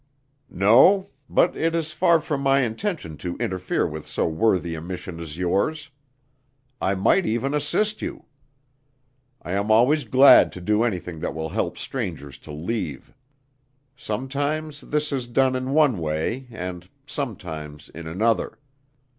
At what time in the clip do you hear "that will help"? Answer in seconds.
11.19-11.77